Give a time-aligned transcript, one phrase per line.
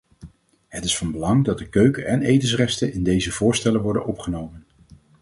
[0.67, 4.65] Het is van belang dat keuken- en etensresten in deze voorstellen worden opgenomen.